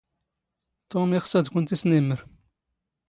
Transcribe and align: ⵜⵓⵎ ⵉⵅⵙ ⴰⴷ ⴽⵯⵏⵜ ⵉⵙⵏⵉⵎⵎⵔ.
ⵜⵓⵎ 0.89 1.09
ⵉⵅⵙ 1.17 1.33
ⴰⴷ 1.39 1.45
ⴽⵯⵏⵜ 1.49 1.69
ⵉⵙⵏⵉⵎⵎⵔ. 1.75 2.19